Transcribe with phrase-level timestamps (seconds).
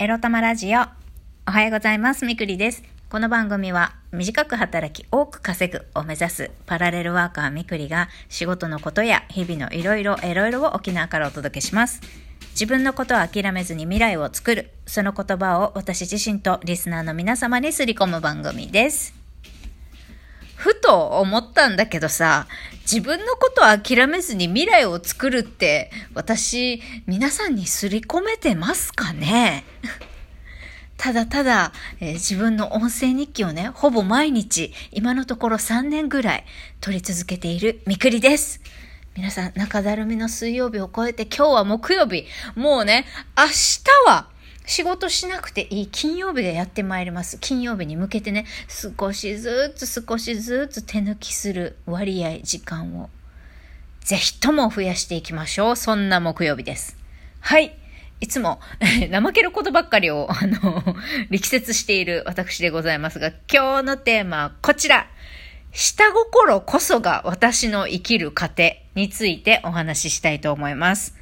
[0.00, 0.80] エロ玉ラジオ。
[1.46, 2.26] おはようございます。
[2.26, 2.82] みくりです。
[3.08, 12.00] この番組は短く働き多く稼ぐを目指すパラレルワーカーみくりが仕事のことや日々のいろいろいろいろを沖縄からお届けします。
[12.50, 14.72] 自分のことを諦めずに未来を作る。
[14.84, 19.23] その言葉を私自身とリスナーの皆様にすり込む番組です。
[20.56, 22.46] ふと思ったんだけどさ、
[22.82, 29.64] 自分のことを諦めずに未来を作るって、私、皆さんにすり込めてますかね？
[30.96, 36.44] ただただ、えー自分の音声日記をね、ほぼ毎日、今のところ3年ぐらい
[36.80, 38.60] 取り続けているみくりです。
[39.16, 42.26] 皆さん、中だるみの水曜日を超えて今日は木曜日。
[42.54, 44.28] もうね、明日は
[44.66, 47.38] 仕事しなくていい金曜日でやってまいります。
[47.38, 53.10] 金曜日に向けてね、少しずつ少しずつ手抜きする割合、時間を、
[54.00, 55.76] ぜひとも増やしていきましょう。
[55.76, 56.96] そんな木曜日です。
[57.40, 57.76] はい。
[58.20, 58.60] いつも、
[59.12, 60.82] 怠けることばっかりを、あの、
[61.30, 65.08] 力説している私でございますが、今日のテーマはこちら。
[65.72, 71.16] 下心こそが私の生きる糧についてお話ししたいと思います。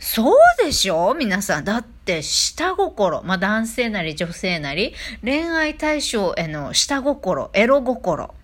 [0.00, 1.14] そうでしょ？
[1.14, 1.64] 皆さん。
[1.64, 3.22] だっ、って下心。
[3.22, 8.34] まあ、男性なり女性なり、恋愛対象への下心、エロ心。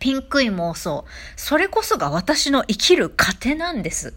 [0.00, 1.04] ピンクい妄想。
[1.36, 4.14] それこそが私の生きる糧なんです。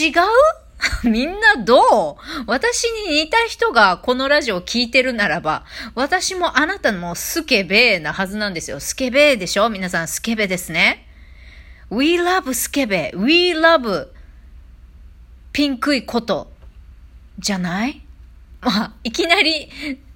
[0.00, 0.12] 違う？
[1.08, 2.44] みんなどう？
[2.46, 8.80] 私に似た人がこのラジオを聞いてるならば、私もあなたもスケベーなはずなんですよ。
[8.80, 9.70] スケベーでしょ？
[9.70, 11.06] 皆さんスケベですね。
[11.88, 13.12] We love スケベ。
[13.14, 14.08] We love
[15.52, 16.52] ピンクいこと
[17.38, 18.02] じゃない？
[18.60, 19.68] まあ、いきなり、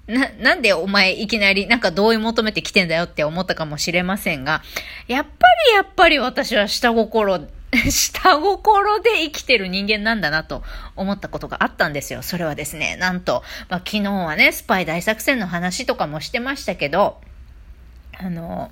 [0.07, 4.61] な、なんでお前いきなりなんか同意求めてきてんだよって思ったかもしれませんが、
[5.07, 5.29] やっぱ
[5.69, 7.47] りやっぱり私は下心、
[7.89, 10.63] 下心で生きてる人間なんだなと
[10.95, 12.23] 思ったことがあったんですよ。
[12.23, 17.21] それはですね、なんと、まあ、昨日はね、スパイ大作戦の話とかもしてましたけど、
[18.19, 18.71] あの、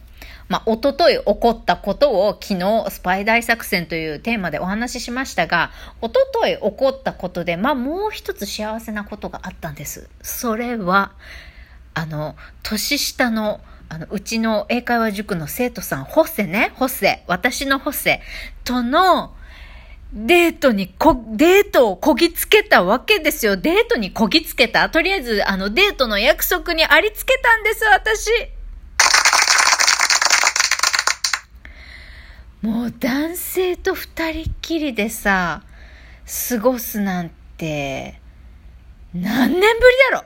[0.49, 5.71] まあ、おととい起こったことを昨日、スパイ大作戦というテーマでお話ししましたが、
[6.01, 10.09] おととい起こったことで、まあ、もう一つ幸せなことがあったんです。
[10.23, 11.11] それは、
[11.93, 18.21] あの、年下の、あの、うちの英会話塾の生徒さん、ホセね、ホセ、私のホセ
[18.63, 19.35] との、
[20.11, 23.57] デートにこ、デートをこぎつけたわけですよ。
[23.57, 24.89] デートにこぎつけた。
[24.89, 28.31] とりあえず、あの、デートの約束にありつけたんです、私。
[32.61, 35.63] もう男性と二人っきりでさ、
[36.49, 38.19] 過ごすなんて、
[39.13, 39.71] 何年ぶり
[40.11, 40.23] だろ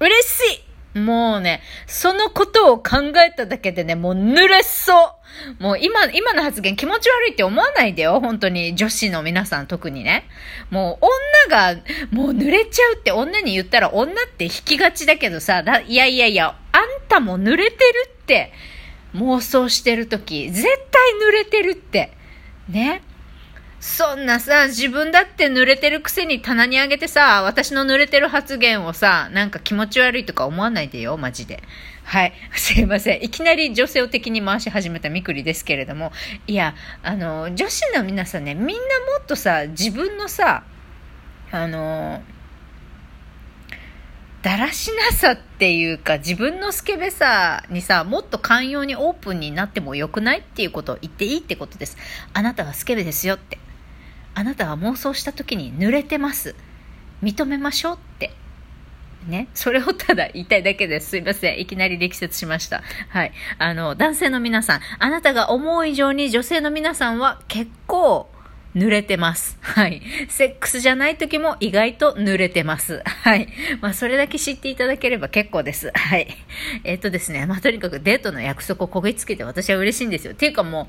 [0.00, 0.62] 嬉し
[0.94, 5.14] いもうね、そのことを考えただけでね、もう濡れそ
[5.58, 8.20] うもう今、今の発言気持ち悪いって思わないでよ。
[8.20, 10.24] 本当に女子の皆さん特にね。
[10.70, 11.06] もう
[11.50, 11.80] 女が、
[12.10, 18.52] もう濡れちゃうって女に言ったら女って引きがちだけどさ、いやいやいや、あんたも濡れてるって
[19.14, 20.72] 妄想してるとき、絶対
[21.28, 22.12] 濡れてるって。
[22.68, 23.02] ね。
[23.80, 31.62] そんなさ、自分だって濡れてるくせに棚にあげてさ、私の濡れてる発言をさ、なんか気持ち悪いとか思わないでよ、マジで。
[32.02, 32.32] はい。
[32.54, 33.22] すいません。
[33.22, 36.12] いきなり女性を敵に回し始めたみくりですけれども。
[36.46, 38.78] いや、あの、女子の皆さんね、みんなも
[39.22, 40.64] っとさ、自分のさ、
[41.52, 42.22] あの、
[44.42, 51.96] だらしなさっていうか、自分のスケベさにさ、もっと寛容にオープンになってもよくないっていうことを言っていいってことです。
[52.32, 53.58] あなたはスケベですよって。
[54.34, 56.54] あなたは妄想した時に濡れてます。
[57.22, 58.32] 認めましょうって。
[59.26, 59.48] ね。
[59.54, 61.10] それをただ言いたいだけです。
[61.10, 61.58] すいません。
[61.58, 62.82] いきなり力説しました。
[63.08, 63.32] はい。
[63.58, 68.30] あの、男性の皆さん、あなたが思う以上に女性の皆さんは結構、
[68.78, 69.58] 濡れてます。
[69.60, 70.02] はい。
[70.28, 73.02] セックスじゃない時も意外と濡れてます。
[73.04, 73.48] はい。
[73.80, 75.90] まあ、それだけ知っていただければ結構です。
[75.94, 76.28] はい。
[76.84, 80.32] えっとですね、まあ、とにかくデートの約束をこぎつけて私は嬉しいんですよ。
[80.32, 80.86] っていうかもう、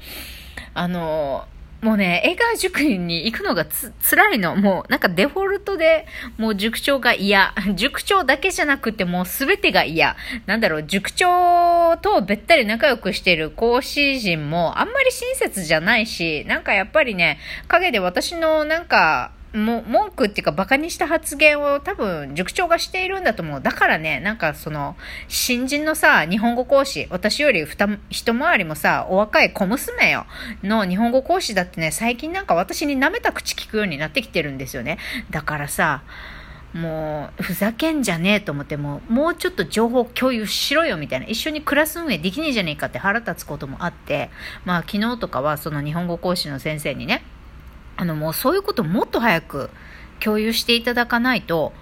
[0.73, 1.47] あの
[1.81, 4.57] もうね、映画塾に行くのがつ、辛いの。
[4.57, 6.07] もう、なんかデフォルトで、
[6.37, 7.53] もう塾長が嫌。
[7.75, 10.17] 塾長だけじゃなくて、もうすべてが嫌。
[10.45, 17.39] なんだろう、塾長とべったり仲良くしてる講師陣も、あんまり親切じゃないし、なんかやっぱりね、
[17.69, 23.61] 陰で私のなんか、も文句っていうかバカにした発言を多分塾長がしているんだと思う。
[23.61, 24.95] だからね、なんかその、
[25.27, 30.25] 新人のさ、日本語講師、私よりふた一回りもさ、お若い小娘よ、
[30.63, 34.99] の日本語講師だってね、最近なんか私に舐めた口聞くようになってきてるんですよね。
[35.31, 36.03] だからさ、
[36.73, 44.29] もう、ふざけんじゃねえと思って、もう、もうちょっと情報共有しろよみたいな、一緒にクラス運営できねえじゃねえかって腹立つこともあって、
[44.65, 47.23] まあ昨日とかはその日本語講師の先生にね、
[47.99, 49.69] あのもうそういうことをもっと早く
[50.21, 51.73] 共有していただかないと、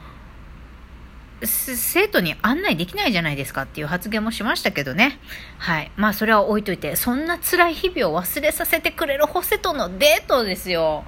[1.44, 5.20] 生徒に案内できないじゃないですかっていう発言もしましたけどね。
[5.60, 5.92] はい。
[5.96, 11.04] まあそれは置いといて、そんな辛い日々を忘れさせてくれるホセとのデートですよ。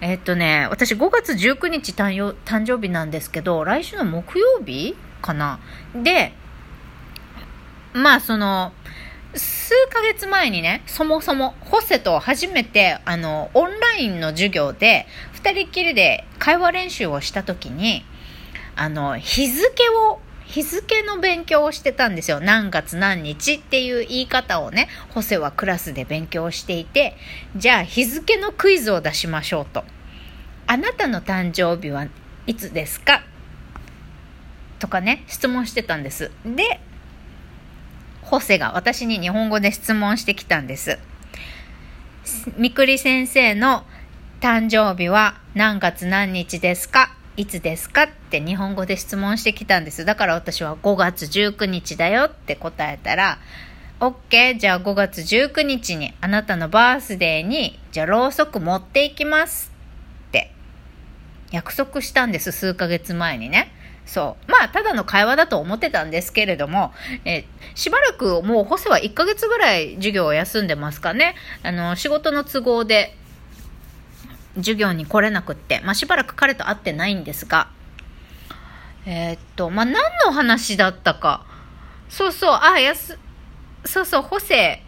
[0.00, 5.58] えっとね、私5月19日誕生日なんですけど、来週の木曜日かな
[5.92, 6.34] で、
[7.92, 8.72] まあその、
[9.34, 18.04] 数ヶ月前にね、そもそも、ホセと初めて、あの、オンラインの授業で、二人っきりで会話練習をした時に、
[18.74, 22.40] あの、日付を、日付の勉強をしてたんですよ。
[22.40, 27.16] 何月何日っていう言い方をね、ホセはクラスで勉強していて、
[27.54, 29.84] じゃあ日付のクイズを出しましょうと。
[30.66, 32.08] あなたの誕生日は
[32.48, 33.22] いつですか？
[34.80, 36.32] とかね、質問してたんです。
[36.44, 36.80] で、
[38.30, 41.00] ホセが私に日本語で質問してきたんです。
[42.56, 43.82] みくり先生の
[44.40, 47.12] 誕生日は何月何日ですか？
[47.36, 48.04] いつですか？
[48.04, 50.04] って日本語で質問してきたんです。
[50.04, 53.38] だから私は5月19日だよって答えたら、
[53.98, 59.72] OK、じゃあ5月19日にあなたのバースデーに、じゃあろうそく持っていきます
[60.28, 60.52] って
[61.50, 63.72] 約束したんです、数ヶ月前にね。
[64.10, 64.50] そう。
[64.50, 66.92] まあ、ただの会話だと思ってたんですけれども、
[67.24, 67.44] え
[67.76, 71.36] しばらくもうホセは1ヶ月ぐらい授業を休んでますかね。
[71.62, 73.16] あの、仕事の都合で
[74.56, 77.68] 授業に来れなくって、まあ、しばらく彼と会ってないんですが、
[79.06, 79.94] えー、っと、まあ、何
[80.26, 81.46] の話だったか。
[82.08, 83.16] そうそう、あ、やす、
[83.84, 84.82] そうそう、ホセ、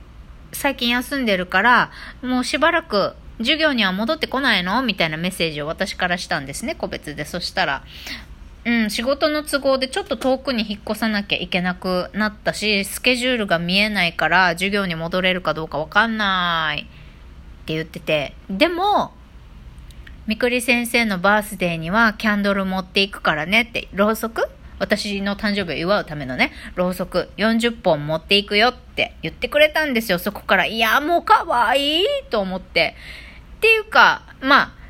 [0.52, 1.90] 最近休んでるから、
[2.22, 4.82] もうしばらく授業には戻ってこないの？
[4.82, 7.24] みたいなメッセージを私からしたんですね、個別で。
[7.24, 7.84] そしたら、
[8.64, 16.82] うん、仕事の都合でちょっと遠くに引っ越さなきゃいけなくなったし、スケジュールが見えないから授業に戻れるかどうかわかんない。
[16.82, 16.84] っ
[17.64, 19.12] て言ってて、でも、
[20.26, 23.62] みくり先生のバースデーにはキャンドル持っていくからね。
[23.62, 24.48] って、ろうそく？
[24.78, 28.68] 私の誕生日を祝うためのね、ろうそく40本持っていくよ。
[28.68, 30.18] って言ってくれたんですよ。
[30.18, 32.94] そこから、いや、もうかわいいと思って。
[33.56, 34.81] っていうか、まあ、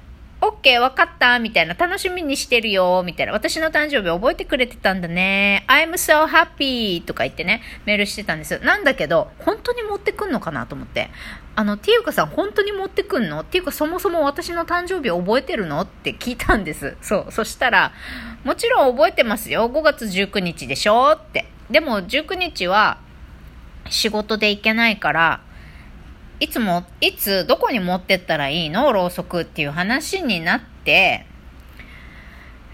[0.45, 1.75] オッケー、わかったみたいな。
[1.75, 3.33] 楽しみにしてるよみたいな。
[3.33, 5.65] 私の誕生日覚えてくれてたんだね。
[5.69, 7.01] I'm so happy!
[7.03, 8.59] とか言ってね、メールしてたんです。
[8.59, 11.11] なんだけど、本当に持ってくんのかなと思って。
[11.55, 13.43] あの、ていうかさん、本当に持ってくんの？
[13.43, 15.81] っていうか、そもそも私の誕生日覚えてるの？
[15.83, 16.97] って聞いたんです。
[17.03, 17.31] そう。
[17.31, 17.93] そしたら、
[18.43, 19.71] もちろん覚えてますよ。
[19.71, 21.13] 5月19日でしょ？
[21.13, 21.47] って。
[21.71, 22.99] でも、19日は、
[23.89, 25.41] 仕事で行けないから、
[26.43, 28.93] いつも、いつ、どこに持ってったらいいの？
[28.93, 31.25] ろうそくっていう話になって、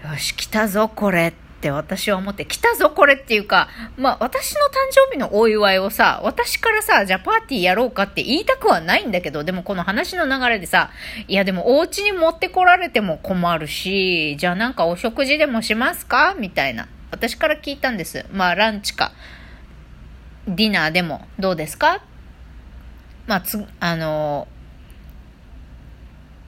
[0.03, 10.89] よし、来たぞ、これって私は思って、来たぞ、これっていうか、まあ、私の誕生日のお祝いをさ、私からさ、じゃあパーティーやろうかって言いたくはないんだけど、でもこの話の流れでさ、
[11.27, 16.33] いやでもお家に持ってこられても困るし、じゃあなんかお食事でもしますか？
[16.35, 16.87] みたいな。
[17.11, 18.25] 私から聞いたんです。
[18.31, 19.11] まあ、ランチか、
[20.47, 22.01] ディナーでもどうですか？
[23.29, 24.47] まあ、つ、あの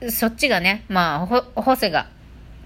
[0.00, 2.08] ー、そっちがね、まあ、ほ、ホセが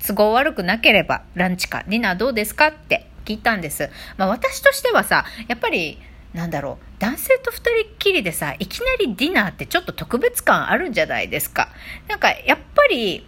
[0.07, 3.91] 都合悪くなければ、ランチか、ディナーどうですかって聞いたんです。
[4.17, 5.99] まあ、私としてはさ、やっぱり、
[6.33, 11.69] なんだろう、男性と二人っきりでさ、いきなりディナーってちょっと特別感あるんじゃないですか。
[12.09, 13.27] なんか、やっぱり、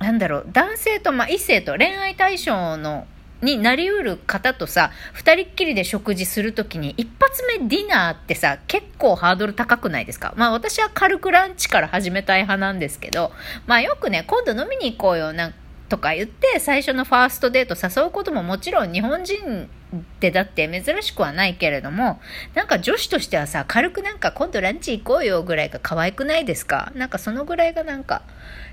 [0.00, 3.06] なんだろう、男性と、まあ、異性と恋愛対象の
[3.42, 10.34] になりうる方とさ、二人っきりで食事するときに、一発目ディナーってさ、結構ハードル高くないですか？
[10.36, 13.32] まあ私は軽くランチから始めたい派なんですけど、
[13.66, 15.54] まあよくね、今度飲みに行こうよ、なん
[15.88, 22.20] とか言って、最初のファーストデート誘うことももちろん日本人ってだって珍しくはないけれども、
[22.54, 26.92] なんか女子としてはさ、軽くなんか今度ランチ行こうよぐらいが可愛くないですか？
[26.94, 28.22] なんかそのぐらいがなんか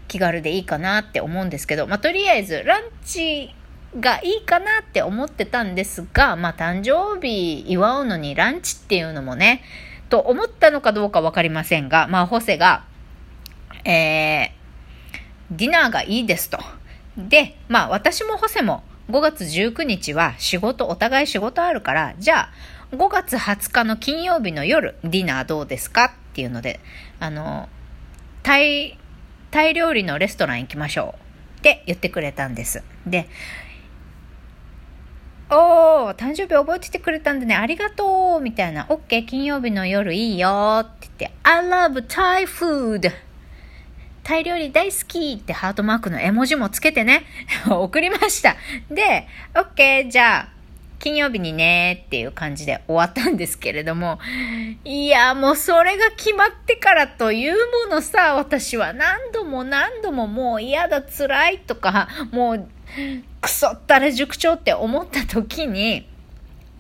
[0.08, 3.56] 気軽でいいかなって思うんですけど、まあとりあえずランチ
[4.00, 9.64] がいいかなって思ってたんですが、まあ誕生日祝うのにランチっていうのもね、
[10.10, 12.86] と思ったのかどうかわかりませんが、まあホセが、
[13.86, 14.52] えー、
[15.52, 16.60] ディナーがいいですと。
[17.18, 22.50] で、まあ私もホセも5月19日は仕事、お互い仕事あるから、じゃ
[22.92, 26.80] あ5月20日の金曜日の夜、ディナーどうですかっていうので、
[27.20, 27.70] あの、
[28.44, 28.98] タイ、
[29.52, 31.16] タイ料理のレストラン行きましょ
[31.58, 32.84] うって言ってくれたんです。
[33.06, 33.28] で、
[35.50, 38.42] おー、誕生日覚えててくれたんでね、ありがとう。
[38.42, 38.86] みたいな。
[38.90, 40.80] オッケー、金曜日の夜いいよ。
[40.82, 43.12] って言って、I love Thai food!
[44.24, 45.54] タイ料理大好きって。
[45.54, 47.24] ハートマークの絵文字もつけてね、
[47.70, 48.58] 送りました。
[48.92, 49.26] で、
[49.56, 50.58] オッケー、じゃあ、
[51.00, 54.20] 金曜日にねっていう感じで終わったんですけれども、
[54.84, 57.54] いや、もうそれが決まってからという
[57.88, 58.92] ものさ、私は。
[58.92, 62.68] 何度も何度ももう嫌だ、辛いとか、もう、
[63.42, 66.08] クソったれ塾長って思った時に、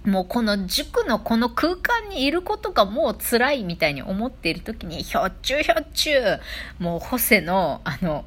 [0.06, 6.40] もうこの塾のこの空間にいることがもう辛いみたいに思っている時に、しょっちゅうしょっちゅう、
[6.80, 8.24] もうホセの、あの、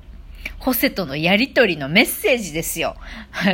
[0.58, 2.96] ホセとのやりとりのメッセージですよ。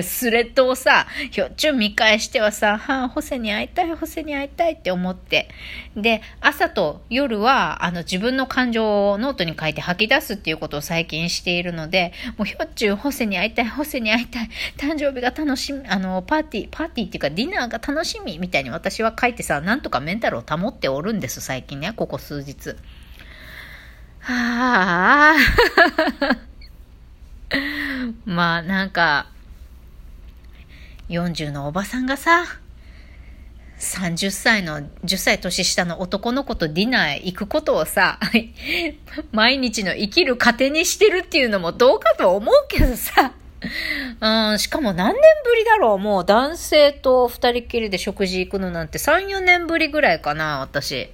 [0.02, 5.48] スレッドをさ、しょっちゅう見返してはさ、はあ、ホセに会いたい、ホセに会いたいって思って。
[5.96, 22.70] で、朝と夜は、あの、自分の感情をノートに書いて吐き出すっていうことを最近しているので、もうしょっちゅうホセに会いたい、ホセに会いたい、誕生日が楽しみ、あの、パーティー、パーティーっていうかディナーが楽しみみたいに私は書いてさ、なんとかメンタルを保っておるんです、最近ね、ここ数日。
[24.20, 25.36] はあ。
[28.24, 29.26] まあなんか、
[31.08, 32.44] 40のおばさんがさ、
[33.78, 38.18] 30歳の、10歳年下の男の子とディナー行くことをさ、
[39.32, 43.32] 毎日の生きる糧にしてるっていうのもどうかと思うけどさ、
[44.20, 51.10] うん、しかも何年ぶりだろうもう男性と二人きりで食事行くのなんて3、4年ぶりぐらいかな、私。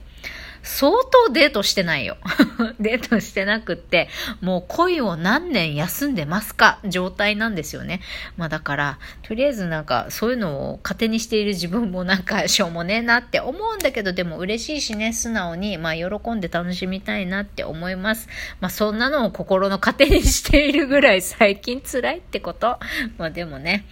[0.63, 0.93] 相
[1.27, 2.17] 当デートしてないよ。
[2.79, 4.09] デートしてなくって、
[4.41, 6.79] もう恋を何年休んでますか？
[6.85, 8.01] 状態なんですよね。
[8.37, 18.29] まあだから、とりあえずなんかそういうのを糧にしている自分もなんか しょうもねえなって思うんだけど、でも嬉しいしね、素直に、まあ喜んで楽しみたいなって思います。
[18.61, 22.79] まあそんなのを心の糧にしているぐらい最近辛いってこと？
[23.19, 23.85] まあでもね、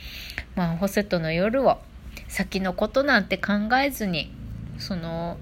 [0.55, 1.79] まあホセットの夜を
[2.29, 3.53] 先のことなんて考
[3.85, 4.33] えずに、
[4.79, 5.37] その、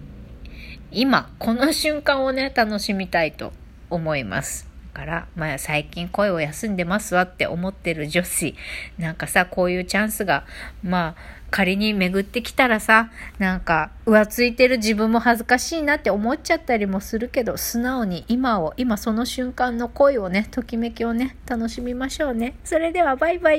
[0.90, 3.52] 今、この瞬間をね、楽しみたいと
[3.90, 4.66] 思います。
[4.94, 8.54] だから、まあ最近声を休んでますわって思ってる女子、
[8.98, 10.44] なんかさ、こういうチャンスが、
[10.82, 22.54] まあ、仮に巡ってきたらさ、なんか、浮ついてる自分も恥ずかしいなって思っちゃったりもするけど、素直に今を、今その瞬間の恋をね、ときめきをね、楽しみましょうね。
[22.64, 23.56] それではバイバイ。